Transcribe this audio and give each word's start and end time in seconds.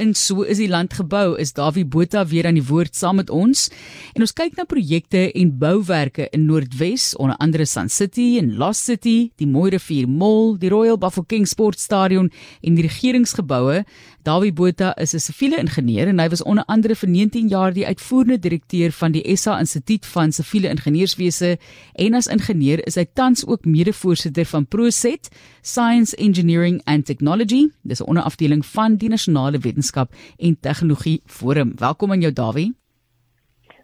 in 0.00 0.14
so 0.16 0.42
is 0.42 0.58
die 0.60 0.68
land 0.70 0.94
gebou. 0.96 1.36
Is 1.38 1.52
Dawie 1.52 1.84
Botha 1.84 2.24
weer 2.26 2.48
aan 2.48 2.56
die 2.56 2.64
woord 2.64 2.96
saam 2.96 3.20
met 3.20 3.30
ons. 3.30 3.68
En 4.16 4.24
ons 4.24 4.32
kyk 4.36 4.56
na 4.56 4.64
projekte 4.68 5.26
en 5.36 5.52
bouwerke 5.60 6.28
in 6.34 6.46
Noordwes, 6.48 7.12
onder 7.20 7.36
andere 7.44 7.66
Sun 7.68 7.90
City 7.92 8.38
en 8.40 8.54
Lost 8.60 8.88
City, 8.88 9.30
die 9.40 9.48
Mooi 9.48 9.70
Rivier 9.74 10.08
Mall, 10.08 10.56
die 10.60 10.72
Royal 10.72 10.98
Bafokeng 11.00 11.46
Sportstadion 11.48 12.30
en 12.64 12.78
die 12.78 12.86
regeringsgeboue. 12.88 13.84
Dawie 14.22 14.52
Botha 14.52 14.92
is 15.00 15.14
'n 15.14 15.18
siviele 15.18 15.56
ingenieur 15.56 16.08
en 16.08 16.18
hy 16.20 16.28
was 16.28 16.42
onder 16.42 16.64
andere 16.64 16.94
vir 16.94 17.08
19 17.08 17.48
jaar 17.48 17.72
die 17.72 17.86
uitvoerende 17.86 18.38
direkteur 18.38 18.92
van 18.92 19.12
die 19.12 19.36
SA 19.36 19.58
Instituut 19.58 20.06
van 20.06 20.32
Siviele 20.32 20.68
Ingenieurswese 20.68 21.58
en 21.94 22.14
as 22.14 22.26
ingenieur 22.26 22.86
is 22.86 22.94
hy 22.96 23.06
tans 23.14 23.46
ook 23.46 23.64
mede-voorsitter 23.64 24.44
van 24.44 24.66
ProSet 24.66 25.30
Science 25.62 26.16
Engineering 26.16 26.82
and 26.84 27.06
Technology. 27.06 27.68
Dis 27.82 28.00
'n 28.00 28.08
onderafdeling 28.08 28.66
van 28.66 28.96
die 28.96 29.08
Nasionale 29.08 29.58
Wetenskap 29.58 30.12
en 30.38 30.60
Tegnologie 30.60 31.22
Forum. 31.24 31.72
Welkom 31.76 32.10
aan 32.10 32.20
jou 32.20 32.32
Dawie. 32.32 32.74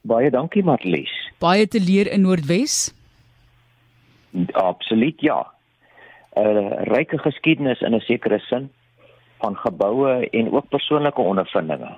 Baie 0.02 0.30
dankie 0.30 0.62
Marlies. 0.62 1.32
Baie 1.38 1.66
te 1.68 1.80
leer 1.80 2.12
in 2.12 2.20
Noordwes. 2.20 2.94
Absoluut 4.52 5.20
ja. 5.20 5.46
'n 6.34 6.92
Ryke 6.92 7.18
geskiedenis 7.18 7.80
in 7.80 7.94
'n 7.94 8.00
sekere 8.00 8.38
sin 8.38 8.70
van 9.42 9.56
geboue 9.56 10.28
en 10.30 10.52
ook 10.52 10.68
persoonlike 10.68 11.20
ondervindinge. 11.20 11.96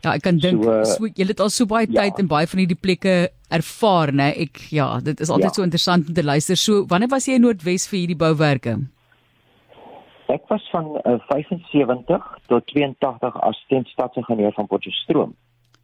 Ja, 0.00 0.14
ek 0.14 0.24
kan 0.24 0.38
dink 0.40 0.64
so, 0.64 0.76
so 0.88 1.08
jy 1.12 1.26
het 1.28 1.42
al 1.44 1.50
so 1.52 1.68
baie 1.68 1.88
ja. 1.90 2.06
tyd 2.06 2.22
en 2.22 2.30
baie 2.30 2.48
van 2.48 2.62
hierdie 2.62 2.78
plekke 2.78 3.16
ervaar, 3.52 4.12
né? 4.16 4.30
Ek 4.46 4.62
ja, 4.72 4.94
dit 5.04 5.20
is 5.20 5.28
altyd 5.28 5.50
ja. 5.50 5.56
so 5.58 5.66
interessant 5.66 6.08
om 6.08 6.16
te 6.16 6.24
luister. 6.24 6.56
So, 6.56 6.86
wanneer 6.88 7.12
was 7.12 7.28
jy 7.28 7.36
in 7.36 7.44
Noordwes 7.44 7.84
vir 7.90 7.98
hierdie 8.02 8.16
bouwerke? 8.20 8.78
Ek 10.30 10.46
was 10.48 10.64
van 10.70 10.92
uh, 11.02 11.18
75 11.28 12.26
tot 12.48 12.66
82 12.70 13.40
assistent 13.50 13.90
stadsingenieur 13.92 14.54
van 14.56 14.68
Potchefstroom. 14.70 15.34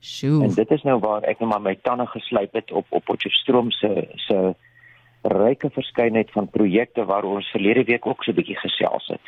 Sjoe. 0.00 0.44
En 0.46 0.54
dit 0.54 0.70
is 0.70 0.84
nou 0.86 1.00
waar 1.02 1.26
ek 1.26 1.42
net 1.42 1.50
maar 1.50 1.64
my 1.64 1.74
tande 1.82 2.06
geslyp 2.12 2.54
het 2.56 2.72
op 2.72 2.86
op 2.94 3.04
Potchefstroom 3.10 3.72
se 3.74 4.06
se 4.28 4.54
ryke 5.26 5.70
verskeidenheid 5.74 6.30
van 6.30 6.48
projekte 6.48 7.04
waar 7.04 7.26
ons 7.26 7.48
verlede 7.50 7.84
week 7.84 8.06
ook 8.06 8.22
so 8.24 8.30
'n 8.30 8.38
bietjie 8.38 8.58
gesels 8.62 9.06
het. 9.12 9.24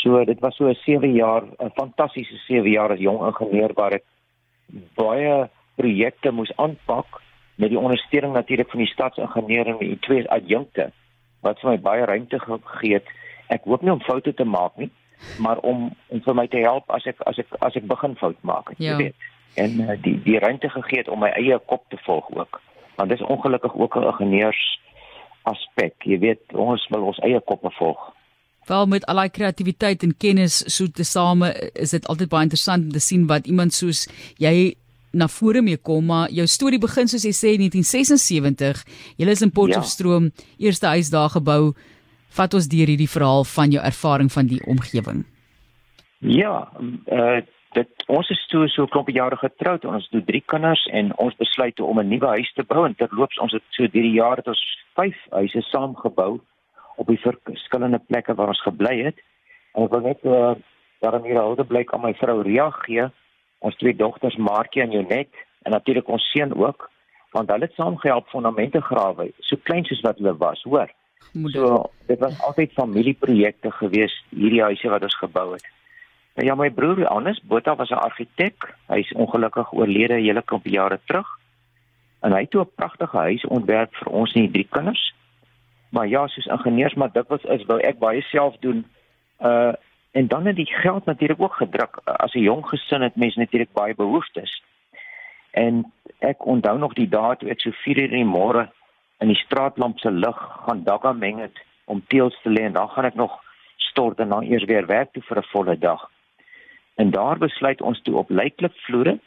So 0.00 0.24
dit 0.24 0.40
was 0.40 0.56
so 0.56 0.68
'n 0.68 0.74
7 0.84 1.12
jaar, 1.12 1.42
'n 1.58 1.70
fantastiese 1.74 2.36
7 2.46 2.70
jaar 2.70 2.92
as 2.92 2.98
jong 2.98 3.26
ingenieur 3.26 3.72
waar 3.74 3.92
ek 3.92 4.04
baie 4.94 5.48
projekte 5.74 6.30
moes 6.30 6.52
aanpak 6.56 7.06
met 7.54 7.68
die 7.68 7.78
ondersteuning 7.78 8.32
natuurlik 8.32 8.70
van 8.70 8.78
die 8.78 8.92
stadsingenieur 8.92 9.66
en 9.66 9.78
die 9.78 9.98
twee 9.98 10.30
adjunkte 10.30 10.90
wat 11.40 11.60
vir 11.60 11.70
my 11.70 11.78
baie 11.78 12.04
ruimte 12.04 12.38
gegee 12.38 12.94
het 12.94 13.08
ek 13.48 13.64
hoop 13.64 13.82
nie 13.82 13.92
om 13.92 14.00
foute 14.00 14.34
te 14.34 14.44
maak 14.44 14.76
nie, 14.76 14.90
maar 15.38 15.58
om 15.58 15.90
om 16.08 16.22
vir 16.22 16.34
my 16.34 16.46
te 16.46 16.62
help 16.62 16.90
as 16.90 17.06
ek 17.06 17.20
as 17.26 17.38
ek 17.42 17.46
as 17.60 17.76
ek 17.76 17.88
begin 17.90 18.16
fout 18.16 18.38
maak, 18.46 18.72
jy 18.78 18.92
ja. 18.92 18.96
weet. 18.96 19.28
En 19.58 19.80
uh, 19.80 19.96
die 20.02 20.16
die 20.22 20.38
ruimte 20.38 20.70
gegee 20.70 21.02
het 21.02 21.08
om 21.08 21.20
my 21.24 21.32
eie 21.34 21.58
kop 21.72 21.84
te 21.90 21.98
volg 22.06 22.30
ook. 22.30 22.60
Want 22.96 23.10
dis 23.10 23.26
ongelukkig 23.34 23.74
ook 23.74 23.96
'n 23.96 24.06
ingenieurs 24.12 24.80
aspek. 25.42 25.94
Jy 26.04 26.18
weet, 26.18 26.54
ons 26.54 26.86
wil 26.88 27.06
ons 27.10 27.18
eie 27.18 27.40
koppe 27.40 27.70
volg. 27.70 28.12
Wel 28.70 28.86
met 28.86 29.06
al 29.10 29.18
die 29.24 29.32
kreatiwiteit 29.34 30.04
en 30.06 30.12
kennis 30.14 30.60
so 30.70 30.86
te 30.86 31.04
same 31.04 31.48
is 31.74 31.90
dit 31.90 32.04
altyd 32.06 32.28
baie 32.30 32.46
interessant 32.46 32.84
om 32.86 32.92
te 32.94 33.02
sien 33.02 33.24
wat 33.26 33.48
iemand 33.50 33.74
soos 33.74 34.04
jy 34.38 34.76
na 35.10 35.26
vore 35.26 35.62
mee 35.66 35.78
kom 35.88 36.06
maar 36.06 36.30
jou 36.30 36.46
storie 36.46 36.78
begin 36.78 37.10
soos 37.10 37.24
jy 37.26 37.32
sê 37.34 37.54
in 37.56 37.64
1976 37.64 38.84
jy 39.18 39.26
is 39.32 39.42
in 39.42 39.50
Potchefstroom 39.56 40.28
ja. 40.30 40.44
eerste 40.68 40.86
huis 40.86 41.10
daar 41.10 41.32
gebou. 41.34 41.72
Vat 42.38 42.54
ons 42.54 42.68
deur 42.70 42.92
hierdie 42.92 43.10
verhaal 43.10 43.42
van 43.56 43.74
jou 43.74 43.82
ervaring 43.82 44.30
van 44.30 44.46
die 44.52 44.60
omgewing. 44.66 45.24
Ja, 46.18 46.68
uh 47.10 47.40
dit 47.70 48.02
ons 48.10 48.26
is 48.34 48.40
toe 48.50 48.68
so 48.68 48.82
'n 48.82 48.90
klompie 48.90 49.14
jare 49.14 49.36
getroud. 49.36 49.84
En 49.84 49.94
ons 49.94 50.08
het 50.10 50.26
drie 50.26 50.42
kinders 50.46 50.86
en 50.90 51.12
ons 51.18 51.34
besluit 51.38 51.80
om 51.80 51.98
'n 52.00 52.08
nuwe 52.08 52.26
huis 52.26 52.52
te 52.52 52.62
bou 52.62 52.86
en 52.86 52.94
terloops 52.94 53.38
ons 53.38 53.52
het 53.52 53.62
so 53.70 53.82
deur 53.86 54.02
die 54.02 54.18
jare 54.18 54.42
het 54.42 54.48
ons 54.48 54.62
vyf 54.94 55.18
huise 55.30 55.62
saamgebou 55.62 56.40
op 57.00 57.08
die 57.08 57.20
verskillende 57.20 58.00
plekke 58.06 58.34
waar 58.36 58.52
ons 58.52 58.62
gebly 58.66 58.96
het. 59.06 59.20
En 59.74 59.86
ek 59.86 59.96
wil 59.96 60.06
net 60.10 60.28
uh 60.28 60.52
daarom 61.00 61.24
hier 61.24 61.40
ouer 61.40 61.64
blyk 61.64 61.94
aan 61.96 62.02
my 62.04 62.12
vrou 62.18 62.42
Ria 62.44 62.66
gee, 62.82 63.06
ons 63.64 63.76
twee 63.80 63.96
dogters 63.96 64.36
Markie 64.36 64.82
en 64.84 64.92
Jonet 64.92 65.32
en 65.64 65.72
natuurlik 65.72 66.08
ons 66.12 66.26
seun 66.34 66.52
ook 66.52 66.90
want 67.32 67.48
hulle 67.48 67.68
het 67.68 67.76
saam 67.78 67.96
gehelp 68.02 68.26
fondamente 68.28 68.80
grawe, 68.82 69.28
so 69.38 69.56
klein 69.62 69.84
soos 69.86 70.00
wat 70.02 70.18
hulle 70.18 70.32
was, 70.36 70.62
hoor. 70.66 70.90
Moeder. 71.32 71.60
So 71.60 71.90
dit 72.08 72.18
was 72.18 72.40
altyd 72.42 72.72
familieprojekte 72.74 73.70
gewees 73.78 74.16
hierdie 74.34 74.64
huise 74.66 74.90
wat 74.90 75.06
ons 75.06 75.16
gebou 75.20 75.52
het. 75.52 75.66
Nou 76.34 76.46
ja, 76.46 76.56
my 76.58 76.70
broer 76.74 77.04
Hannes 77.06 77.40
Botha 77.46 77.76
was 77.76 77.90
'n 77.90 78.02
argitek. 78.02 78.74
Hy 78.88 78.98
is 78.98 79.12
ongelukkig 79.12 79.72
oorlede 79.72 80.14
'n 80.14 80.24
hele 80.26 80.42
klomp 80.42 80.66
jare 80.66 80.98
terug. 81.06 81.28
En 82.20 82.32
hy 82.32 82.40
het 82.40 82.54
'n 82.54 82.70
pragtige 82.74 83.16
huis 83.16 83.46
ontwerp 83.46 83.94
vir 83.94 84.12
ons 84.12 84.32
en 84.32 84.40
die 84.40 84.50
drie 84.50 84.68
kinders. 84.70 85.14
Maar 85.90 86.08
ja, 86.08 86.26
soos 86.26 86.46
ingenieurs 86.46 86.94
maar 86.94 87.12
dikwels 87.12 87.42
is 87.42 87.64
wou 87.66 87.78
ek 87.80 87.98
baie 87.98 88.22
self 88.22 88.56
doen. 88.60 88.84
Uh 89.38 89.72
en 90.10 90.26
dan 90.26 90.46
het 90.46 90.56
die 90.56 90.66
geld 90.66 91.04
natuurlik 91.04 91.40
ook 91.40 91.54
gedruk. 91.54 92.00
As 92.04 92.34
'n 92.34 92.42
jong 92.42 92.66
gesin 92.68 93.02
het 93.02 93.16
mense 93.16 93.38
natuurlik 93.38 93.72
baie 93.72 93.94
behoeftes. 93.94 94.62
En 95.50 95.92
ek 96.18 96.46
onthou 96.46 96.78
nog 96.78 96.92
die 96.92 97.08
dae 97.08 97.36
toe 97.36 97.50
ek 97.50 97.60
so 97.60 97.70
4:00 97.70 98.10
in 98.10 98.10
die 98.10 98.24
môre 98.24 98.70
in 99.18 99.28
die 99.28 99.42
straatlamp 99.44 99.98
se 99.98 100.10
lig 100.10 100.38
gaan 100.66 100.84
dagga 100.84 101.12
meng 101.12 101.38
het 101.38 101.58
om 101.84 102.04
teels 102.06 102.40
te 102.42 102.50
lê 102.50 102.64
en 102.64 102.72
dan 102.72 102.88
gaan 102.88 103.04
ek 103.04 103.14
nog 103.14 103.38
stort 103.76 104.18
en 104.18 104.28
dan 104.28 104.42
eers 104.42 104.64
weer 104.64 104.86
werk 104.86 105.12
toe 105.12 105.22
vir 105.22 105.38
'n 105.38 105.50
volle 105.52 105.78
dag. 105.78 106.10
En 106.94 107.10
daar 107.10 107.38
besluit 107.38 107.80
ons 107.82 108.02
toe 108.02 108.16
op 108.16 108.30
lyklik 108.30 108.72
vloere 108.86 109.18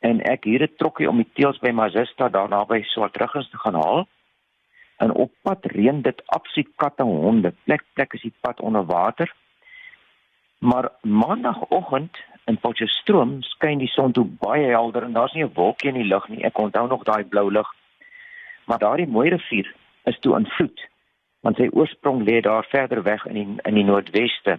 en 0.00 0.20
ek 0.20 0.44
hier 0.44 0.62
'n 0.62 0.76
trokkie 0.76 1.08
om 1.08 1.16
die 1.16 1.30
teels 1.32 1.58
by 1.58 1.70
Mazista 1.70 2.28
daar 2.28 2.48
naby 2.48 2.82
Swartruggens 2.82 3.50
te 3.50 3.58
gaan 3.58 3.74
haal. 3.74 4.06
En 4.98 5.12
op 5.14 5.32
pad 5.42 5.64
reën 5.74 6.02
dit 6.02 6.22
absoluut 6.26 6.70
katte 6.76 7.02
honde. 7.02 7.54
Plek 7.64 7.84
plek 7.92 8.12
is 8.18 8.22
die 8.22 8.34
pad 8.40 8.60
onder 8.60 8.86
water. 8.86 9.34
Maar 10.58 10.90
maandagooggend 11.02 12.18
in 12.44 12.58
Potchefstroom 12.58 13.38
skyn 13.42 13.78
die 13.78 13.92
son 13.92 14.12
toe 14.12 14.24
baie 14.40 14.70
helder 14.70 15.02
en 15.06 15.12
daar's 15.12 15.32
nie 15.32 15.44
'n 15.44 15.54
wolkie 15.54 15.88
in 15.88 16.00
die 16.00 16.10
lug 16.12 16.28
nie. 16.28 16.44
Ek 16.44 16.58
onthou 16.58 16.88
nog 16.88 17.04
daai 17.04 17.24
blou 17.24 17.50
lig 17.50 17.68
maar 18.68 18.78
daardie 18.78 19.08
mooi 19.08 19.28
rivier 19.32 19.74
is 20.04 20.18
toe 20.20 20.36
in 20.38 20.46
vloed 20.56 20.86
want 21.46 21.60
sy 21.60 21.68
oorsprong 21.80 22.24
lê 22.26 22.40
daar 22.44 22.66
verder 22.68 23.02
weg 23.06 23.24
in 23.30 23.36
die, 23.38 23.46
in 23.70 23.78
die 23.80 23.86
noordweste 23.90 24.58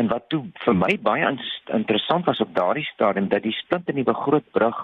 en 0.00 0.08
wat 0.12 0.28
toe 0.32 0.42
vir 0.64 0.76
my 0.76 0.92
baie 1.08 1.30
interessant 1.78 2.28
was 2.28 2.42
op 2.44 2.52
daardie 2.56 2.88
stadium 2.90 3.30
dat 3.32 3.46
die 3.46 3.56
splinte 3.60 3.94
nuwe 3.96 4.14
groot 4.24 4.48
brug 4.58 4.82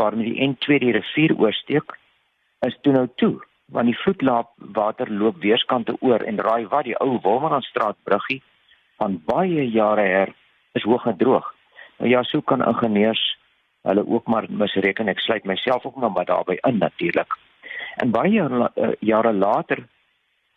waarmee 0.00 0.32
die 0.32 0.48
N2 0.48 0.80
die 0.86 0.94
rivier 0.98 1.36
oorsteek 1.38 1.94
is 2.66 2.78
toe 2.80 2.92
nou 2.92 3.08
toe 3.16 3.34
want 3.72 3.88
die 3.88 3.96
vloedlaap 3.96 4.50
water 4.76 5.10
loop 5.10 5.38
weerskante 5.40 5.94
oor 6.00 6.20
en 6.28 6.40
raai 6.44 6.66
wat 6.68 6.84
die 6.84 6.96
ou 7.00 7.18
Wolmaranstraat 7.24 7.96
bruggie 8.04 8.42
van 9.00 9.16
baie 9.26 9.64
jare 9.70 10.04
her 10.06 10.34
is 10.76 10.84
hoog 10.84 11.02
gedroog. 11.02 11.46
Nou 11.98 12.10
ja, 12.10 12.22
so 12.22 12.40
kan 12.40 12.64
ingenieurs 12.64 13.22
hulle 13.82 14.04
ook 14.06 14.26
maar 14.26 14.46
misreken. 14.48 15.08
Ek 15.08 15.18
sluit 15.24 15.48
myself 15.48 15.86
ook 15.86 15.96
maar 15.96 16.28
daarbey 16.28 16.58
in 16.68 16.78
natuurlik. 16.78 17.38
En 17.96 18.10
baie 18.10 18.32
jare, 18.32 18.70
jare 19.00 19.32
later 19.32 19.86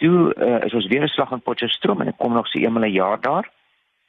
toe 0.04 0.34
uh, 0.36 0.66
is 0.68 0.74
ons 0.74 0.88
weer 0.88 1.04
'n 1.04 1.08
slag 1.08 1.32
in 1.32 1.42
Potchefstroom 1.42 2.02
en 2.02 2.08
ek 2.08 2.18
kom 2.18 2.34
nog 2.34 2.48
so 2.48 2.60
eenmal 2.60 2.84
'n 2.84 2.92
jaar 2.92 3.22
daar 3.22 3.50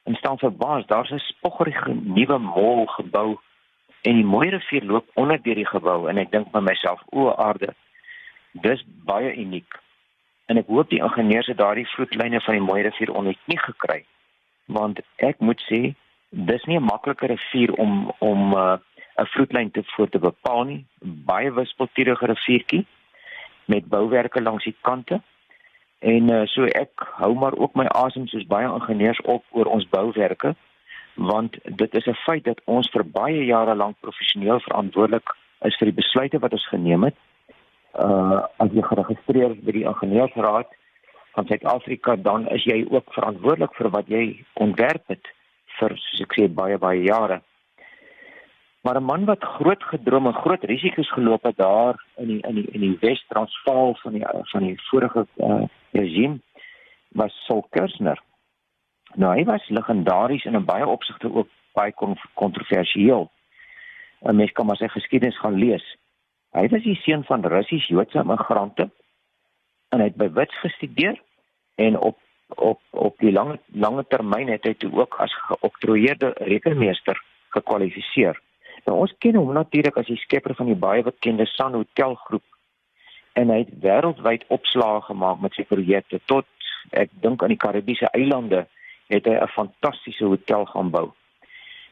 en 0.04 0.14
staan 0.14 0.38
verbaas, 0.38 0.86
daar's 0.86 1.10
'n 1.10 1.18
spoggerige 1.18 1.94
nuwe 1.94 2.38
mall 2.38 2.86
gebou 2.86 3.38
en 4.02 4.14
die 4.14 4.24
mooi 4.24 4.48
rivier 4.50 4.84
loop 4.84 5.06
onder 5.14 5.42
deur 5.42 5.54
die 5.54 5.66
gebou 5.66 6.08
en 6.08 6.18
ek 6.18 6.30
dink 6.30 6.50
by 6.50 6.60
myself 6.60 7.02
o 7.10 7.34
aarde 7.34 7.74
dis 8.62 8.84
baie 9.04 9.34
uniek 9.34 9.80
en 10.46 10.56
ek 10.56 10.66
hoop 10.66 10.90
die 10.90 11.02
ingenieurs 11.02 11.46
het 11.46 11.58
daardie 11.58 11.88
vloedlyne 11.94 12.40
van 12.40 12.54
die 12.54 12.66
mooi 12.66 12.82
rivier 12.82 13.12
onder 13.12 13.34
nie 13.46 13.58
gekry 13.58 14.04
want 14.66 15.00
ek 15.16 15.40
moet 15.40 15.60
sê 15.70 15.94
dis 16.30 16.64
nie 16.66 16.78
'n 16.78 16.88
maklike 16.92 17.26
rivier 17.26 17.72
om 17.72 18.12
om 18.18 18.52
uh, 18.54 18.78
'n 19.16 19.26
vloedlyn 19.26 19.70
te 19.70 19.82
voor 19.84 20.08
te 20.08 20.18
bepaal 20.18 20.64
nie. 20.64 20.84
Baie 21.00 21.52
wispelturige 21.52 22.26
riviertjie 22.26 22.86
met 23.64 23.88
bouwerke 23.88 24.42
langs 24.42 24.64
die 24.64 24.76
kante. 24.80 25.20
En 25.98 26.30
uh, 26.30 26.46
so 26.46 26.64
ek 26.64 26.90
hou 27.18 27.34
maar 27.34 27.56
ook 27.56 27.74
my 27.74 27.86
asem 27.86 28.26
soos 28.26 28.46
baie 28.46 28.68
ingenieurs 28.68 29.20
op 29.20 29.44
oor 29.50 29.66
ons 29.66 29.88
bouwerke 29.88 30.54
want 31.14 31.56
dit 31.64 31.94
is 31.94 32.06
'n 32.06 32.22
feit 32.26 32.44
dat 32.44 32.60
ons 32.64 32.90
vir 32.90 33.04
baie 33.04 33.44
jare 33.44 33.74
lank 33.74 33.96
professioneel 34.00 34.60
verantwoordelik 34.60 35.36
is 35.60 35.76
vir 35.76 35.86
die 35.86 36.00
besluite 36.02 36.38
wat 36.38 36.52
ons 36.52 36.68
geneem 36.68 37.02
het. 37.04 37.16
Uh 37.96 38.44
as 38.60 38.72
jy 38.72 38.82
geregistreer 38.82 39.50
is 39.54 39.64
by 39.64 39.72
die 39.72 39.86
ingenieursraad 39.88 40.68
van 41.36 41.46
Suid-Afrika 41.46 42.16
dan 42.16 42.48
is 42.48 42.64
jy 42.64 42.84
ook 42.90 43.12
verantwoordelik 43.12 43.74
vir 43.76 43.88
wat 43.90 44.08
jy 44.08 44.24
ontwerp 44.54 45.04
het 45.12 45.28
vir 45.78 45.94
soos 45.96 46.24
ek 46.24 46.36
sê 46.36 46.48
baie 46.48 46.78
baie 46.78 47.02
jare. 47.04 47.40
Maar 48.84 49.00
'n 49.00 49.04
man 49.04 49.24
wat 49.24 49.44
groot 49.44 49.82
gedroom 49.82 50.26
en 50.26 50.40
groot 50.42 50.64
risiko's 50.64 51.10
geloop 51.12 51.42
het 51.42 51.56
daar 51.56 51.96
in 52.16 52.26
die 52.26 52.40
in 52.48 52.54
die 52.54 52.68
in 52.72 52.80
die 52.80 52.98
Wes-Transvaal 53.00 53.96
van 54.02 54.12
die 54.12 54.24
van 54.52 54.62
die 54.62 54.76
vorige 54.90 55.26
uh, 55.36 55.64
regime 55.92 56.38
was 57.08 57.44
Saul 57.46 57.66
Kersner. 57.70 58.20
Nou 59.14 59.34
hy 59.34 59.44
was 59.44 59.68
legendaries 59.68 60.44
en 60.44 60.54
in 60.54 60.64
baie 60.64 60.86
opsigte 60.86 61.34
ook 61.34 61.48
baie 61.72 61.92
kontroversieel. 62.34 63.30
'n 64.20 64.36
Mens 64.36 64.52
kan 64.52 64.66
maar 64.66 64.76
sy 64.76 64.88
geskiedenis 64.88 65.38
gaan 65.38 65.54
lees. 65.54 65.96
Hy 66.56 66.68
was 66.72 66.86
die 66.86 66.96
seun 67.04 67.24
van 67.28 67.44
Russies-Joodse 67.44 68.22
immigrante 68.22 68.86
en 69.92 70.00
hy 70.00 70.06
het 70.08 70.16
by 70.16 70.30
Wits 70.38 70.56
gestudeer 70.62 71.18
en 71.82 71.98
op 72.00 72.22
op 72.48 72.80
op 72.90 73.18
die 73.20 73.32
lange 73.32 73.58
lange 73.74 74.04
termyn 74.08 74.48
het 74.48 74.64
hy 74.64 74.72
toe 74.80 74.92
ook 74.94 75.18
as 75.20 75.34
geoktroeëerde 75.48 76.30
rekenmeester 76.48 77.18
gekwalifiseer. 77.56 78.38
Nou 78.86 78.96
ons 79.02 79.12
ken 79.18 79.36
hom 79.36 79.52
natuurlik 79.52 79.98
as 80.00 80.08
die 80.08 80.20
skepper 80.22 80.54
van 80.54 80.70
die 80.70 80.78
baie 80.86 81.02
bekende 81.04 81.44
Sun 81.50 81.76
Hotel 81.76 82.14
groep 82.28 82.44
en 83.36 83.52
hy 83.52 83.58
het 83.64 83.74
wêreldwyd 83.82 84.48
opslae 84.56 85.02
gemaak 85.10 85.42
met 85.44 85.58
sy 85.58 85.66
projekte 85.68 86.22
tot 86.32 86.48
ek 86.96 87.12
dink 87.20 87.42
aan 87.42 87.52
die 87.52 87.60
Karibiese 87.60 88.08
eilande 88.16 88.64
het 89.12 89.28
hy 89.28 89.36
'n 89.36 89.54
fantastiese 89.58 90.24
hotel 90.24 90.64
gaan 90.72 90.90
bou. 90.90 91.12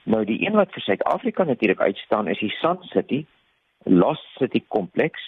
Nou 0.04 0.24
die 0.24 0.40
een 0.46 0.56
wat 0.56 0.72
vir 0.72 0.82
Suid-Afrika 0.82 1.44
natuurlik 1.44 1.80
uitstaan 1.80 2.28
is 2.28 2.38
die 2.38 2.54
Sun 2.60 2.78
City 2.82 3.26
Lost 3.84 4.24
City 4.38 4.64
kompleks 4.68 5.20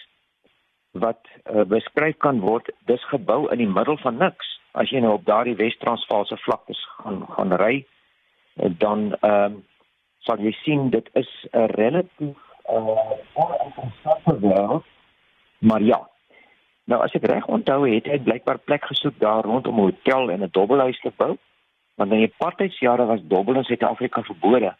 wat 0.96 1.20
uh, 1.50 1.64
beskryf 1.68 2.16
kan 2.16 2.40
word 2.40 2.70
dis 2.88 3.04
gebou 3.12 3.46
in 3.52 3.58
die 3.58 3.68
middel 3.68 3.98
van 4.00 4.16
niks. 4.16 4.48
As 4.72 4.90
jy 4.90 5.00
nou 5.00 5.12
op 5.16 5.24
daardie 5.24 5.56
Wes-Transvaalse 5.56 6.36
vlaktes 6.44 6.80
gaan 6.96 7.24
gaan 7.36 7.52
ry 7.60 7.84
dan 8.56 9.12
ehm 9.20 9.44
um, 9.44 9.64
sal 10.26 10.40
jy 10.42 10.50
sien 10.64 10.90
dit 10.90 11.08
is 11.14 11.28
'n 11.52 11.70
relatief 11.78 12.38
uh 12.66 13.10
oninteressante 13.34 14.38
wêreld 14.40 14.84
maar 15.58 15.82
ja. 15.82 16.08
Nou 16.84 17.02
as 17.02 17.12
ek 17.14 17.26
reg 17.26 17.46
onthou 17.46 17.86
het 17.88 18.06
hy 18.06 18.18
blykbaar 18.18 18.58
plek 18.58 18.84
gesoek 18.84 19.18
daar 19.18 19.44
rondom 19.44 19.76
'n 19.76 19.88
hotel 19.90 20.30
en 20.30 20.42
'n 20.42 20.50
dubbelhuis 20.50 21.00
te 21.00 21.12
bou 21.16 21.36
want 21.96 22.12
in 22.12 22.18
die 22.18 22.32
apartheidsjare 22.34 23.06
was 23.06 23.20
dubbel 23.22 23.54
in 23.54 23.64
Suid-Afrika 23.64 24.22
verbode. 24.22 24.76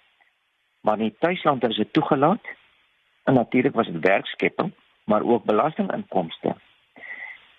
Maar 0.80 0.98
in 0.98 1.08
die 1.08 1.16
tuisland 1.18 1.68
is 1.68 1.76
dit 1.76 1.92
toegelaat 1.92 2.44
en 3.26 3.34
natuurlik 3.34 3.74
was 3.74 3.86
dit 3.86 4.06
werkskepping 4.06 4.72
maar 5.04 5.22
ook 5.22 5.44
belastinginkomste 5.44 6.56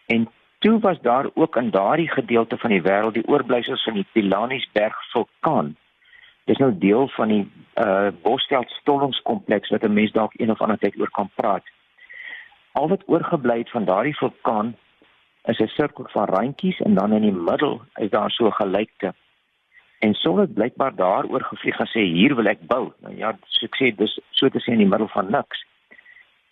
en 0.08 0.28
Toe 0.60 0.80
was 0.80 1.02
daar 1.02 1.30
ook 1.34 1.56
in 1.56 1.70
daardie 1.70 2.12
gedeelte 2.12 2.58
van 2.58 2.70
die 2.70 2.82
wêreld 2.82 3.14
die 3.14 3.28
oorblyfsels 3.28 3.84
van 3.84 3.94
die 3.94 4.08
Pilanesberg 4.12 4.96
vulkaan. 5.12 5.76
Dis 6.50 6.58
nou 6.58 6.72
deel 6.78 7.08
van 7.08 7.28
die 7.28 7.44
uh 7.76 8.08
Bosveld 8.24 8.70
stollingskompleks 8.70 9.70
wat 9.70 9.84
'n 9.84 9.94
mens 9.94 10.12
dalk 10.12 10.34
een 10.36 10.52
of 10.52 10.62
ander 10.62 10.78
tyd 10.78 11.00
oor 11.00 11.12
kan 11.12 11.30
praat. 11.36 11.64
Al 12.72 12.88
wat 12.90 13.04
oorgebly 13.06 13.58
het 13.58 13.70
van 13.70 13.86
daardie 13.86 14.18
vulkaan 14.18 14.76
is 15.44 15.60
'n 15.60 15.68
sirkel 15.68 16.06
van 16.08 16.26
randjies 16.26 16.80
en 16.80 16.94
dan 16.94 17.14
in 17.14 17.22
die 17.22 17.40
middel 17.50 17.82
is 17.96 18.10
daar 18.10 18.32
so 18.32 18.46
'n 18.46 18.60
gelykte. 18.62 19.14
En 20.00 20.14
sou 20.14 20.40
dit 20.40 20.54
blykbaar 20.54 20.96
daaroor 20.96 21.44
gevlieg 21.44 21.80
en 21.80 21.90
sê 21.90 22.04
hier 22.06 22.36
wil 22.36 22.48
ek 22.48 22.68
bou. 22.68 22.94
Nou 23.02 23.16
ja, 23.18 23.34
so 23.48 23.66
ek 23.66 23.76
sê 23.76 23.96
dis 23.96 24.20
so 24.32 24.50
te 24.50 24.60
sê 24.60 24.74
in 24.74 24.84
die 24.84 24.90
middel 24.90 25.08
van 25.08 25.32
niks. 25.32 25.64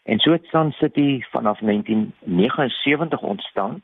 En 0.03 0.19
so 0.19 0.31
het 0.31 0.45
Sun 0.45 0.71
City 0.71 1.21
vanaf 1.31 1.59
1979 1.59 3.21
ontstaan 3.21 3.81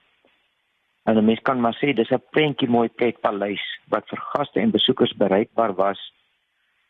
En 1.03 1.17
'n 1.17 1.25
mens 1.25 1.41
kan 1.41 1.59
maar 1.59 1.77
sê 1.81 1.93
dis 1.93 2.09
'n 2.09 2.23
prentjie 2.29 2.69
mooi 2.69 2.89
plek 2.89 3.19
paleis 3.19 3.63
wat 3.87 4.07
vir 4.07 4.19
gaste 4.31 4.59
en 4.59 4.71
besoekers 4.71 5.13
bereikbaar 5.13 5.73
was 5.73 6.13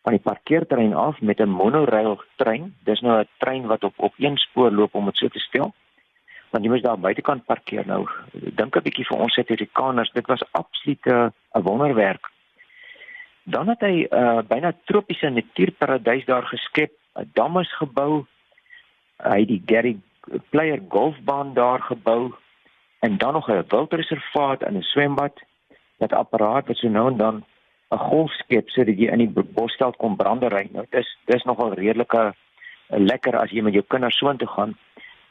van 0.03 0.13
die 0.13 0.21
parkeerterrein 0.21 0.93
af 0.93 1.21
met 1.21 1.39
'n 1.39 1.49
monorail 1.49 2.23
trein. 2.35 2.75
Dis 2.83 3.01
nou 3.01 3.19
'n 3.19 3.27
trein 3.37 3.65
wat 3.67 3.83
op 3.83 3.93
op 3.95 4.13
een 4.17 4.37
spoor 4.37 4.71
loop 4.71 4.95
om 4.95 5.05
dit 5.05 5.17
so 5.17 5.27
te 5.27 5.39
stel. 5.39 5.73
Want 6.49 6.63
jy 6.63 6.69
moet 6.69 6.83
daar 6.83 6.99
buitekant 6.99 7.45
parkeer 7.45 7.85
nou. 7.85 8.09
Dink 8.31 8.75
'n 8.75 8.81
bietjie 8.81 9.05
vir 9.05 9.17
ons 9.17 9.33
Suid-Afrikaners, 9.33 10.11
dit 10.11 10.27
was 10.27 10.51
absoluut 10.51 11.05
'n 11.05 11.61
wonderwerk. 11.61 12.29
Dan 13.51 13.67
het 13.67 13.81
hy 13.83 14.07
'n 14.07 14.15
uh, 14.15 14.41
byna 14.47 14.71
tropiese 14.85 15.29
natuurparadys 15.29 16.25
daar 16.25 16.43
geskep, 16.43 16.91
'n 17.19 17.29
dam 17.33 17.59
is 17.59 17.73
gebou. 17.75 18.25
Hy 19.17 19.39
het 19.39 19.47
die 19.47 19.63
Gary 19.65 19.99
Player 20.49 20.81
golfbaan 20.87 21.53
daar 21.53 21.81
gebou 21.81 22.33
en 22.99 23.17
dan 23.17 23.33
nog 23.33 23.49
'n 23.49 23.63
wildreservaat 23.67 24.61
en 24.61 24.77
'n 24.77 24.81
swembad 24.81 25.35
met 25.97 26.13
apparaat 26.13 26.67
wat 26.67 26.77
so 26.77 26.87
nou 26.87 27.11
en 27.11 27.17
dan 27.17 27.45
'n 27.91 27.97
golf 27.97 28.31
skep 28.31 28.69
sodat 28.69 28.97
jy 28.97 29.07
in 29.11 29.17
die 29.17 29.43
bosveld 29.57 29.95
kom 29.95 30.15
brandery. 30.15 30.69
Nou 30.71 30.85
dis 30.89 31.17
dis 31.25 31.43
nogal 31.43 31.73
redelike 31.73 32.33
lekker 32.87 33.37
as 33.37 33.51
jy 33.51 33.61
met 33.61 33.73
jou 33.73 33.83
kinders 33.87 34.17
soontoe 34.17 34.47
gaan 34.47 34.77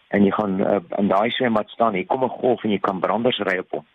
en 0.09 0.25
jy 0.25 0.31
gaan 0.31 0.61
uh, 0.61 0.81
in 0.99 1.09
daai 1.09 1.31
swembad 1.31 1.69
staan, 1.71 1.95
hier 1.95 2.07
kom 2.07 2.25
'n 2.25 2.29
golf 2.29 2.65
en 2.65 2.71
jy 2.71 2.79
kan 2.79 3.01
branders 3.01 3.39
ry 3.39 3.59
op 3.59 3.71
hom. 3.71 3.87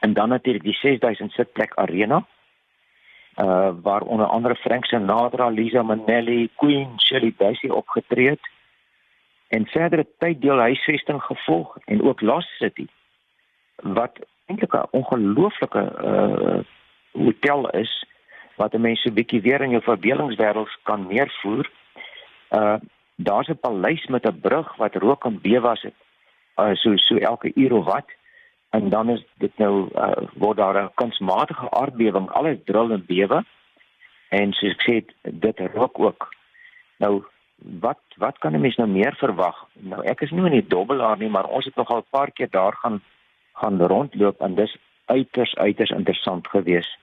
En 0.00 0.12
dan 0.12 0.28
natuurlik 0.28 0.62
die 0.62 0.78
6000 0.82 1.32
sitplek 1.32 1.74
arena 1.74 2.26
uh 3.40 3.70
waar 3.82 4.00
onder 4.00 4.26
andere 4.26 4.54
Frank 4.54 4.84
Sinatra, 4.84 5.48
Liza 5.48 5.82
Minnelli, 5.82 6.50
Queen, 6.56 7.00
Shirley 7.00 7.34
Bassey 7.36 7.70
opgetree 7.70 8.28
het 8.28 8.50
en 9.48 9.66
verdere 9.66 10.06
tyd 10.18 10.40
deel 10.40 10.58
huisvesting 10.58 11.22
gevolg 11.22 11.76
en 11.84 12.02
ook 12.02 12.20
Lost 12.20 12.48
City 12.58 12.86
wat 13.76 14.18
eintlik 14.46 14.74
'n 14.74 14.88
ongelooflike 14.90 15.82
uh 16.10 16.60
hotel 17.12 17.70
is 17.70 18.04
wat 18.56 18.74
'n 18.74 18.80
mens 18.80 19.00
so 19.00 19.08
'n 19.08 19.14
bietjie 19.14 19.40
weer 19.40 19.60
in 19.60 19.70
jou 19.70 19.82
verbelingswêreld 19.82 20.78
kan 20.82 21.06
neervoer. 21.06 21.70
Uh 22.50 22.76
daar's 23.16 23.48
'n 23.48 23.58
paleis 23.60 24.06
met 24.06 24.26
'n 24.26 24.40
brug 24.40 24.76
wat 24.76 24.94
rook 24.94 25.24
en 25.24 25.40
bewe 25.40 25.60
was 25.60 25.80
dit 25.80 25.94
uh 26.56 26.74
so 26.74 26.96
so 26.96 27.16
elke 27.16 27.50
uur 27.54 27.72
of 27.72 27.84
wat 27.84 28.08
en 28.70 28.88
dan 28.88 29.08
is 29.10 29.24
dit 29.38 29.58
nou 29.58 29.88
uh 29.94 30.12
word 30.34 30.56
daar 30.56 30.82
'n 30.82 30.94
kunsmatige 30.94 31.70
aardbewing 31.70 32.30
alles 32.30 32.58
dril 32.64 32.90
en 32.90 33.04
bewe 33.06 33.44
en 34.28 34.52
soos 34.52 34.72
ek 34.72 34.82
sê 34.88 34.94
dit 35.22 35.58
rook 35.74 35.98
ook 35.98 36.28
nou 36.98 37.24
wat 37.80 38.00
wat 38.16 38.38
kan 38.38 38.54
'n 38.54 38.60
mens 38.60 38.76
nou 38.76 38.88
meer 38.88 39.14
verwag? 39.14 39.66
Nou 39.72 40.04
ek 40.04 40.20
is 40.20 40.30
nie 40.30 40.44
in 40.44 40.58
die 40.60 40.66
dobbelaar 40.66 41.18
nie, 41.18 41.28
maar 41.28 41.44
ons 41.44 41.64
het 41.64 41.74
nog 41.74 41.88
al 41.88 41.98
'n 41.98 42.10
paar 42.10 42.30
keer 42.30 42.50
daar 42.50 42.76
gaan 42.76 43.02
gaan 43.52 43.80
rondloop 43.80 44.40
en 44.40 44.54
dis 44.54 44.76
uiters 45.04 45.54
uiters 45.54 45.90
interessant 45.90 46.48
geweest. 46.48 46.98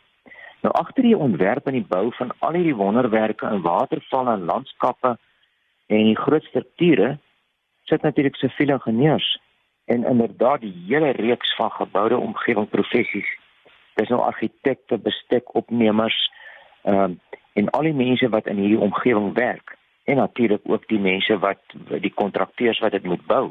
Nou 0.61 0.73
agter 0.73 1.03
die 1.03 1.17
ontwerp 1.17 1.67
en 1.67 1.73
die 1.73 1.87
bou 1.87 2.13
van 2.13 2.31
al 2.39 2.53
hierdie 2.53 2.75
wonderwerke 2.75 3.45
in 3.45 3.61
watervalle 3.61 4.31
en 4.31 4.45
landskappe 4.45 5.17
en 5.87 6.03
die 6.03 6.17
groot 6.17 6.43
strukture 6.43 7.17
sit 7.83 8.01
natuurlik 8.01 8.35
se 8.35 8.49
veel 8.49 8.69
ingenieurs 8.69 9.39
en 9.87 10.03
inderdaad 10.05 10.61
die 10.61 10.75
hele 10.87 11.11
reeks 11.11 11.55
van 11.55 11.71
geboude 11.71 12.17
omgewing 12.17 12.69
professies. 12.69 13.29
Dis 13.95 14.09
nou 14.09 14.21
argitekte, 14.21 14.97
bestekopnemers, 14.97 16.17
ehm 16.83 17.03
um, 17.03 17.19
en 17.57 17.69
al 17.73 17.87
die 17.87 17.93
mense 17.97 18.27
wat 18.29 18.45
in 18.47 18.59
hierdie 18.61 18.83
omgewing 18.85 19.31
werk 19.33 19.77
en 20.05 20.19
natuurlik 20.21 20.61
ook 20.63 20.83
die 20.87 20.99
mense 20.99 21.39
wat 21.41 21.57
die 22.03 22.13
kontrakteurs 22.13 22.79
wat 22.79 22.93
dit 22.93 23.03
moet 23.03 23.23
bou. 23.25 23.47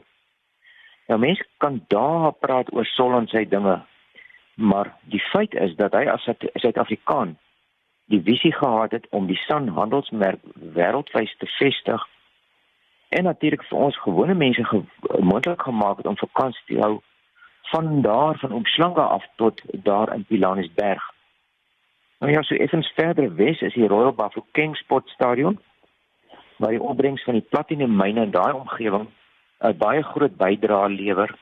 Nou 1.07 1.19
mense 1.21 1.45
kan 1.57 1.81
daar 1.89 2.33
praat 2.33 2.71
oor 2.73 2.87
sol 2.87 3.17
en 3.19 3.27
sy 3.27 3.43
dinge, 3.51 3.81
maar 4.55 4.93
die 5.11 5.23
feit 5.33 5.55
is 5.55 5.75
dat 5.77 5.99
hy 5.99 6.07
as 6.07 6.27
'n 6.29 6.37
Suid-Afrikaan 6.55 7.35
die 8.07 8.23
visie 8.23 8.53
gehad 8.53 8.91
het 8.91 9.07
om 9.11 9.27
die 9.27 9.41
Sun 9.47 9.69
handelsmerk 9.69 10.41
wêreldwyd 10.55 11.35
te 11.39 11.47
vestig 11.59 12.07
en 13.09 13.25
natuurlik 13.25 13.63
vir 13.69 13.79
ons 13.79 13.99
gewone 14.03 14.35
mense 14.35 14.83
moontlik 15.19 15.63
gemaak 15.63 15.97
het 15.97 16.07
om 16.07 16.17
vakansie 16.17 16.65
te 16.67 16.81
hou 16.81 17.01
van 17.71 18.03
daar 18.03 18.39
van 18.39 18.53
Omslanga 18.53 19.03
af 19.03 19.25
tot 19.37 19.63
daar 19.73 20.15
in 20.15 20.25
Pilanesberg. 20.25 21.03
Nou 22.19 22.33
ja, 22.33 22.43
so 22.43 22.55
effens 22.55 22.93
verder 22.95 23.35
wes 23.35 23.61
is 23.61 23.75
die 23.75 23.89
Royal 23.89 24.13
Bafokeng 24.13 24.77
Sportstadion 24.77 25.59
waar 26.57 26.71
die 26.71 26.83
opbrengs 26.83 27.25
van 27.25 27.35
die 27.35 27.47
platinum 27.49 27.97
myne 27.97 28.23
in 28.23 28.31
daai 28.31 28.53
omgewing 28.53 29.09
'n 29.61 29.77
baie 29.77 30.03
groot 30.03 30.37
bydrae 30.37 30.89
lewer 30.89 31.39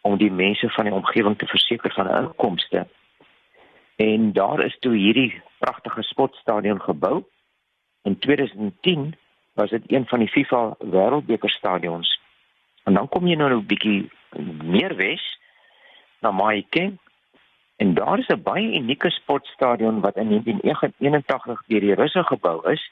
om 0.00 0.16
die 0.16 0.30
mense 0.30 0.68
van 0.68 0.84
die 0.84 0.94
omgewing 0.94 1.38
te 1.38 1.46
verseker 1.46 1.92
van 1.92 2.10
inkomste. 2.10 2.86
En 3.96 4.32
daar 4.32 4.64
is 4.64 4.76
toe 4.78 4.94
hierdie 4.96 5.42
pragtige 5.58 6.02
sportstadion 6.02 6.80
gebou. 6.80 7.24
In 8.02 8.18
2010 8.18 9.14
was 9.52 9.70
dit 9.70 9.82
een 9.86 10.06
van 10.06 10.18
die 10.18 10.28
FIFA 10.28 10.76
Wêreldbeker 10.78 11.50
stadions. 11.50 12.20
En 12.84 12.94
dan 12.94 13.08
kom 13.08 13.26
jy 13.26 13.36
nou 13.36 13.50
'n 13.50 13.66
bietjie 13.66 14.10
meer 14.64 14.96
wes 14.96 15.38
na 16.20 16.30
Mahikeng 16.30 16.98
en 17.76 17.94
daar 17.94 18.18
is 18.18 18.28
'n 18.28 18.42
baie 18.42 18.74
unieke 18.78 19.10
sportstadion 19.10 20.00
wat 20.00 20.16
in 20.16 20.28
1981 20.28 21.62
deur 21.66 21.80
die 21.80 21.94
Russe 21.94 22.24
gebou 22.24 22.70
is 22.70 22.90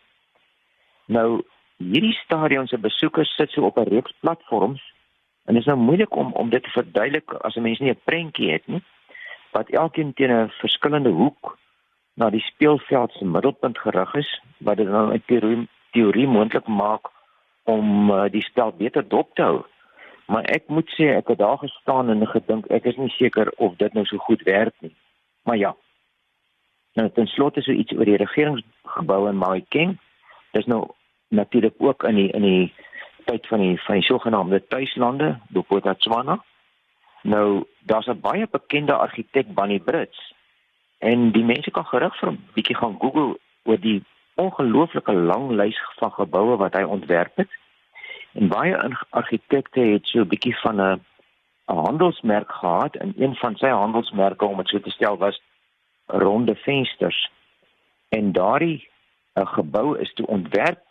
Nou 1.11 1.43
hierdie 1.81 2.15
stadion 2.15 2.69
se 2.69 2.79
besoekers 2.79 3.35
sit 3.35 3.51
so 3.51 3.67
op 3.67 3.79
'n 3.79 3.89
reeks 3.89 4.15
platforms 4.21 4.83
en 5.45 5.55
dit 5.55 5.63
is 5.63 5.67
nou 5.67 5.79
moeilik 5.79 6.17
om 6.17 6.33
om 6.33 6.51
dit 6.51 6.63
te 6.63 6.71
verduidelik 6.71 7.33
as 7.33 7.57
'n 7.57 7.63
mens 7.63 7.79
nie 7.79 7.91
'n 7.91 8.05
prentjie 8.05 8.51
het 8.53 8.67
nie 8.67 8.83
wat 9.51 9.69
elkeen 9.69 10.13
teen 10.15 10.33
'n 10.33 10.53
verskillende 10.61 11.11
hoek 11.11 11.59
na 12.15 12.31
die 12.31 12.41
speelveld 12.41 13.13
se 13.13 13.25
middelpunt 13.25 13.79
gerig 13.79 14.15
is 14.15 14.41
wat 14.59 14.77
dit 14.77 14.89
nou 14.89 15.13
in 15.13 15.23
teorie, 15.27 15.69
teorie 15.91 16.27
moontlik 16.27 16.67
maak 16.67 17.11
om 17.65 18.11
uh, 18.11 18.25
die 18.31 18.43
spel 18.43 18.73
beter 18.73 19.09
dop 19.09 19.35
te 19.35 19.43
hou. 19.43 19.61
Maar 20.27 20.45
ek 20.45 20.69
moet 20.69 20.91
sê 20.95 21.17
ek 21.17 21.29
het 21.29 21.39
daar 21.39 21.59
gestaan 21.59 22.11
en 22.11 22.27
gedink 22.27 22.67
ek 22.71 22.85
is 22.85 22.97
nie 22.97 23.11
seker 23.11 23.51
of 23.57 23.77
dit 23.77 23.95
nou 23.95 24.05
so 24.05 24.17
goed 24.19 24.43
werk 24.43 24.75
nie. 24.81 24.95
Maar 25.43 25.57
ja, 25.57 25.75
Nou 26.93 27.11
ten 27.11 27.27
slotte 27.27 27.63
so 27.63 27.73
iets 27.73 27.93
oor 27.95 28.05
die 28.09 28.19
regeringsgebou 28.19 29.29
in 29.31 29.39
Mahikeng. 29.39 29.99
Dis 30.57 30.67
nou 30.67 30.89
natuurlik 31.29 31.75
ook 31.79 32.03
in 32.09 32.19
die 32.19 32.31
in 32.35 32.43
die 32.43 32.73
tyd 33.25 33.47
van 33.47 33.63
die 33.63 33.77
van 33.85 34.01
die 34.01 34.05
sogenaamde 34.05 34.63
tuislande, 34.67 35.39
Bophuthatswana. 35.55 36.41
Nou 37.23 37.65
daar's 37.81 38.07
'n 38.07 38.21
baie 38.21 38.47
bekende 38.51 38.95
argitek 38.95 39.55
Bunny 39.55 39.79
Brits 39.79 40.35
en 40.99 41.31
die 41.31 41.45
mense 41.45 41.71
kan 41.71 41.87
gerig 41.87 42.19
vir 42.19 42.31
'n 42.31 42.45
bietjie 42.55 42.77
gaan 42.77 42.97
Google 42.99 43.39
oor 43.63 43.81
die 43.81 44.03
ongelooflike 44.41 45.13
lang 45.13 45.51
lys 45.51 45.79
van 45.99 46.13
geboue 46.13 46.57
wat 46.57 46.75
hy 46.79 46.83
ontwerp 46.83 47.37
het. 47.43 47.53
En 48.33 48.49
baie 48.49 48.77
argitekte 49.11 49.81
het 49.81 50.07
so 50.07 50.21
'n 50.21 50.29
bietjie 50.33 50.57
van 50.65 50.81
'n 50.81 51.01
'n 51.71 51.85
handelsmerk 51.87 52.53
gehad 52.53 52.97
en 52.97 53.15
een 53.17 53.35
van 53.35 53.57
sy 53.57 53.69
handelsmerke 53.69 54.45
om 54.45 54.57
dit 54.57 54.69
so 54.69 54.81
te 54.81 54.91
stel 54.91 55.17
was 55.17 55.43
ronde 56.07 56.55
vensters. 56.55 57.31
En 58.09 58.33
daardie 58.33 58.89
'n 59.35 59.47
gebou 59.47 59.99
is 59.99 60.13
toe 60.15 60.27
ontwerp 60.27 60.83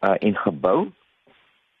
uh, 0.00 0.14
en 0.18 0.36
gebou 0.36 0.90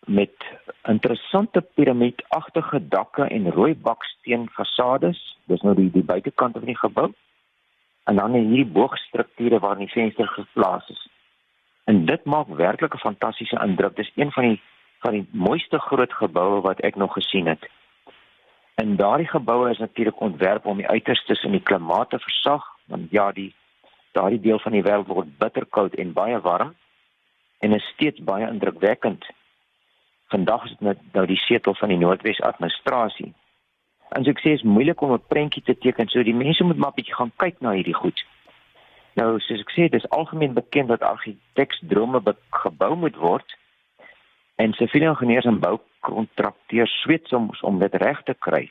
met 0.06 0.34
interessante 0.82 1.60
piramidagtige 1.60 2.88
dakke 2.88 3.22
en 3.22 3.50
rooi 3.50 3.74
baksteen 3.74 4.48
fasades. 4.48 5.38
Dis 5.44 5.60
nou 5.60 5.74
die 5.74 5.90
die 5.90 6.04
buitekant 6.04 6.52
van 6.52 6.64
die 6.64 6.78
gebou. 6.78 7.12
En 8.04 8.16
dan 8.16 8.32
hierdie 8.34 8.66
boogstrukture 8.66 9.58
waar 9.58 9.78
die 9.78 9.88
venster 9.88 10.28
geplaas 10.28 10.88
is. 10.88 11.08
En 11.84 12.04
dit 12.06 12.24
maak 12.24 12.48
werklik 12.48 12.94
'n 12.94 12.98
fantastiese 13.08 13.60
indruk. 13.62 13.96
Dis 13.96 14.12
een 14.14 14.32
van 14.32 14.42
die 14.42 14.60
van 15.02 15.12
die 15.12 15.28
mooiste 15.30 15.78
groot 15.78 16.12
geboue 16.12 16.60
wat 16.60 16.80
ek 16.80 16.96
nog 16.96 17.12
gesien 17.12 17.46
het. 17.46 17.68
En 18.74 18.96
daardie 18.96 19.28
geboue 19.28 19.70
is 19.70 19.78
natuurlik 19.78 20.20
ontwerp 20.20 20.66
om 20.66 20.76
die 20.76 20.88
uiterstes 20.88 21.42
in 21.42 21.50
die 21.50 21.62
klimaat 21.62 22.10
te 22.10 22.18
versag, 22.18 22.64
want 22.84 23.10
ja, 23.10 23.32
die 23.32 23.54
daardie 24.12 24.40
deel 24.40 24.58
van 24.58 24.72
die 24.72 24.82
wêreld 24.82 25.06
word 25.06 25.38
bitterkoud 25.38 25.94
en 25.94 26.12
baie 26.12 26.40
warm 26.40 26.74
en 27.58 27.72
is 27.72 27.92
steeds 27.94 28.20
baie 28.20 28.46
indrukwekkend. 28.46 29.26
Vandag 30.28 30.64
is 30.64 30.76
dit 30.78 30.98
nou 31.12 31.26
die 31.26 31.36
setel 31.36 31.74
van 31.74 31.88
die 31.88 31.98
Noordwes 31.98 32.40
administrasie. 32.40 33.32
En 34.12 34.24
so 34.24 34.30
ek 34.30 34.42
sê 34.44 34.52
is 34.56 34.62
moeilik 34.62 35.00
om 35.00 35.12
'n 35.12 35.28
prentjie 35.28 35.62
te 35.62 35.74
teken, 35.78 36.08
so 36.08 36.22
die 36.22 36.34
mense 36.34 36.64
moet 36.64 36.76
maar 36.76 36.94
bietjie 36.96 37.14
gaan 37.14 37.32
kyk 37.36 37.60
na 37.60 37.72
hierdie 37.72 37.96
goed. 37.96 38.24
Nou 39.14 39.38
soos 39.40 39.60
ek 39.60 39.70
sê, 39.70 39.88
dit 39.88 40.00
is 40.00 40.08
algemeen 40.08 40.54
bekend 40.54 40.88
dat 40.88 41.02
argiteksdrome 41.02 42.22
gebou 42.50 42.94
moet 42.96 43.16
word 43.16 43.56
en 44.56 44.72
siviele 44.72 45.08
ingenieurs 45.12 45.44
en 45.44 45.60
boukontrakteurs 45.60 47.00
sweet 47.02 47.26
soms 47.28 47.60
om 47.60 47.78
dit 47.78 47.94
reg 47.94 48.22
te 48.22 48.34
kry. 48.34 48.70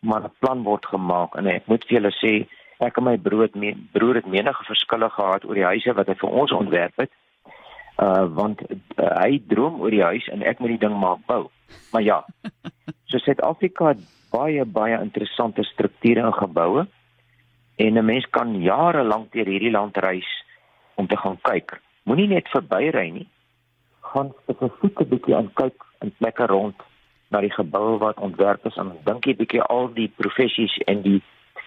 Maar 0.00 0.22
'n 0.24 0.36
plan 0.38 0.62
word 0.62 0.86
gemaak 0.86 1.36
en 1.36 1.46
ek 1.46 1.66
moet 1.66 1.84
vir 1.84 2.00
julle 2.00 2.12
sê, 2.12 2.48
ek 2.80 2.96
en 2.96 3.04
my 3.04 3.18
het 3.42 3.54
me, 3.54 3.76
broer 3.92 4.14
het 4.14 4.26
menige 4.26 4.64
verskille 4.64 5.10
gehad 5.10 5.44
oor 5.44 5.54
die 5.54 5.70
huise 5.72 5.92
wat 5.92 6.06
hy 6.06 6.14
vir 6.14 6.30
ons 6.30 6.52
ontwerp 6.52 6.96
het 6.96 7.10
uh 8.00 8.24
want 8.34 8.62
uh, 8.96 9.10
hy 9.20 9.40
droom 9.48 9.80
oor 9.80 9.92
die 9.92 10.04
huis 10.04 10.28
en 10.32 10.42
ek 10.42 10.60
moet 10.60 10.74
die 10.74 10.84
ding 10.86 10.96
maak 10.96 11.20
bou. 11.28 11.50
Maar 11.92 12.02
ja. 12.02 12.18
So 13.10 13.18
Suid-Afrika 13.18 13.94
baie 14.30 14.64
baie 14.64 15.00
interessante 15.00 15.64
strukture 15.64 16.20
en 16.20 16.32
geboue 16.32 16.86
en 17.76 17.98
'n 17.98 18.04
mens 18.04 18.26
kan 18.30 18.60
jare 18.62 19.02
lank 19.04 19.32
deur 19.32 19.46
hierdie 19.46 19.70
land 19.70 19.96
reis 19.96 20.30
om 20.94 21.06
te 21.06 21.16
gaan 21.16 21.38
kyk. 21.42 21.80
Moenie 22.04 22.28
net 22.28 22.48
verbyry 22.48 23.10
nie. 23.10 23.28
Gaan 24.00 24.32
spesifiek 24.42 25.00
'n 25.00 25.08
bietjie 25.08 25.36
aan 25.36 25.50
kyk 25.54 25.84
en 25.98 26.14
plekke 26.18 26.46
rond 26.46 26.76
na 27.30 27.40
die 27.40 27.52
geboue 27.52 27.98
wat 27.98 28.18
ontwerp 28.18 28.66
is 28.66 28.76
en 28.76 28.92
dink 29.04 29.24
jy 29.24 29.36
bietjie 29.36 29.62
al 29.62 29.92
die 29.94 30.08
professies 30.16 30.76
en 30.86 31.02
die 31.02 31.22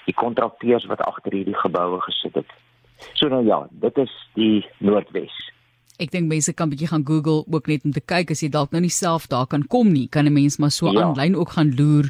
die 0.06 0.14
kontrakteurs 0.14 0.86
wat 0.86 1.02
agter 1.02 1.32
hierdie 1.32 1.56
geboue 1.56 2.02
gesit 2.02 2.36
het. 2.36 2.50
So 3.14 3.28
nou 3.28 3.46
ja, 3.46 3.68
dit 3.72 3.98
is 3.98 4.12
die 4.34 4.66
Noordwes. 4.78 5.53
Ek 6.02 6.12
dink 6.12 6.30
mense 6.30 6.54
kan 6.54 6.70
bietjie 6.70 6.88
gaan 6.90 7.06
Google 7.06 7.44
ook 7.46 7.68
net 7.68 7.86
om 7.86 7.92
te 7.94 8.02
kyk 8.02 8.32
as 8.32 8.42
jy 8.42 8.50
dalk 8.50 8.72
nou 8.72 8.82
nie 8.82 8.94
self 8.94 9.28
daar 9.30 9.46
kan 9.46 9.64
kom 9.68 9.94
nie, 9.94 10.08
kan 10.08 10.26
'n 10.26 10.34
mens 10.34 10.58
maar 10.58 10.72
so 10.72 10.92
ja. 10.92 11.02
aanlyn 11.02 11.36
ook 11.36 11.50
gaan 11.50 11.76
loer. 11.76 12.10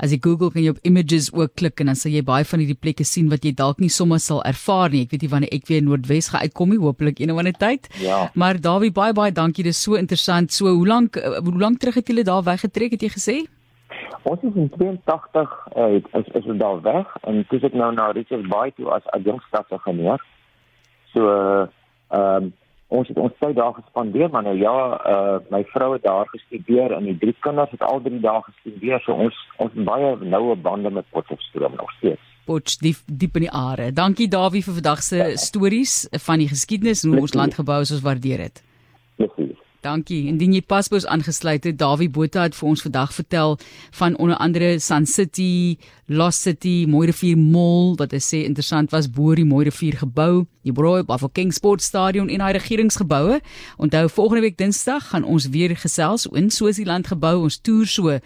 As 0.00 0.14
jy 0.14 0.18
Google 0.24 0.48
kan 0.48 0.62
jy 0.64 0.72
op 0.72 0.78
images 0.88 1.28
ook 1.36 1.58
klik 1.60 1.80
en 1.80 1.90
dan 1.90 1.98
sal 1.98 2.14
jy 2.14 2.22
baie 2.24 2.44
van 2.48 2.62
hierdie 2.62 2.78
plekke 2.78 3.04
sien 3.04 3.28
wat 3.28 3.44
jy 3.44 3.52
dalk 3.52 3.82
nie 3.84 3.90
sommer 3.92 4.18
sal 4.18 4.40
ervaar 4.48 4.88
nie. 4.88 5.02
Ek 5.04 5.10
weet 5.12 5.26
nie 5.26 5.28
wanneer 5.28 5.52
ek 5.52 5.68
weer 5.68 5.82
Noordwes 5.84 6.30
gaan 6.32 6.40
uitkom 6.40 6.70
nie, 6.72 6.78
hopelik 6.80 7.20
een 7.20 7.30
of 7.30 7.40
ander 7.42 7.52
tyd. 7.52 7.88
Ja. 8.00 8.30
Maar 8.34 8.60
Dawie, 8.60 8.90
baie 8.90 9.12
baie 9.12 9.32
dankie. 9.32 9.62
Dit 9.62 9.76
is 9.76 9.82
so 9.82 10.00
interessant. 10.00 10.52
So, 10.56 10.72
hoe 10.72 10.86
lank 10.88 11.16
eh, 11.20 11.36
hoe 11.44 11.58
lank 11.60 11.80
terug 11.80 12.00
het 12.00 12.08
julle 12.08 12.24
daar 12.24 12.42
weggetrek 12.42 12.96
het 12.96 13.02
jy 13.02 13.10
gesê? 13.12 13.36
Ons 14.22 14.40
is 14.48 14.56
in 14.56 14.70
82 14.72 15.52
uh, 15.76 16.00
is 16.00 16.32
is 16.32 16.48
ons 16.48 16.58
daar 16.58 16.80
weg 16.80 17.12
en 17.28 17.44
dis 17.50 17.62
ek 17.68 17.76
nou 17.76 17.92
na 17.92 18.10
Richards 18.16 18.48
Bay 18.48 18.72
toe 18.76 18.88
as 18.96 19.04
adjunkstaf 19.12 19.68
geneem. 19.84 20.16
So 21.12 21.28
ehm 21.28 22.48
uh, 22.48 22.48
ons 22.90 23.08
het 23.08 23.18
ons 23.22 23.36
tyd 23.42 23.54
daar 23.56 23.74
gespandeer 23.76 24.30
maar 24.30 24.42
nou 24.46 24.56
ja 24.58 24.76
uh, 25.12 25.36
my 25.54 25.62
vrou 25.74 25.92
het 25.94 26.02
daar 26.02 26.28
gestudeer 26.32 26.94
en 26.96 27.06
die 27.08 27.16
drie 27.22 27.36
kinders 27.46 27.70
het 27.70 27.84
al 27.86 28.02
drie 28.02 28.20
dae 28.20 28.42
gestudeer 28.48 29.02
so 29.04 29.14
ons 29.26 29.38
ons 29.62 29.78
baie 29.88 30.16
noue 30.34 30.56
bande 30.68 30.90
met 30.90 31.08
Potchefstroom 31.14 31.78
nog 31.78 31.92
steeds 31.98 32.26
Potch 32.50 32.80
diep 32.82 33.02
diep 33.06 33.38
in 33.38 33.46
die 33.46 33.54
are 33.54 33.90
dankie 33.94 34.28
Dawie 34.28 34.64
vir 34.66 34.78
vandag 34.80 35.04
se 35.06 35.22
ja. 35.22 35.30
stories 35.38 36.02
van 36.26 36.42
die 36.42 36.50
geskiedenis 36.50 37.04
en 37.04 37.14
hoe 37.14 37.26
ons 37.28 37.38
land 37.38 37.54
gebou 37.62 37.80
is 37.86 37.94
ons 37.94 38.06
waardeer 38.06 38.46
dit 38.48 38.64
Plezier. 39.20 39.69
Dankie. 39.80 40.26
Indien 40.28 40.52
jy 40.52 40.60
paspoort 40.68 41.06
aangesluit 41.08 41.64
het, 41.64 41.78
Dawie 41.80 42.10
Botha 42.12 42.42
het 42.44 42.56
vir 42.56 42.68
ons 42.68 42.82
vandag 42.84 43.14
vertel 43.16 43.56
van 43.96 44.16
onder 44.20 44.36
andere 44.36 44.74
Sun 44.78 45.06
City, 45.08 45.78
Lost 46.06 46.44
City, 46.44 46.84
Mooirivier 46.88 47.38
Mall 47.40 47.94
wat 47.96 48.12
hy 48.12 48.20
sê 48.20 48.42
interessant 48.44 48.92
was 48.92 49.08
bo 49.08 49.32
die 49.34 49.46
Mooirivier 49.48 49.96
gebou, 50.02 50.44
die 50.68 50.74
Brooi 50.76 51.00
Bafokeng 51.08 51.54
Sport 51.56 51.80
Stadion 51.80 52.28
en 52.28 52.44
hy 52.44 52.52
regeringsgeboue. 52.58 53.40
Onthou 53.80 54.04
volgende 54.12 54.44
week 54.44 54.60
Dinsdag 54.60 55.14
gaan 55.14 55.24
ons 55.24 55.48
weer 55.48 55.72
gesels 55.76 56.28
in 56.28 56.52
Swaziland 56.52 57.08
gebou, 57.08 57.38
ons 57.48 57.60
toer 57.64 57.88
so 57.88 58.18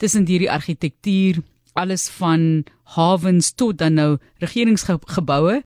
tussen 0.00 0.24
hierdie 0.26 0.50
argitektuur 0.50 1.44
alles 1.74 2.08
van 2.16 2.64
hawens 2.94 3.52
tot 3.52 3.78
dan 3.78 3.98
nou 3.98 4.10
regeringsgeboue 4.42 5.60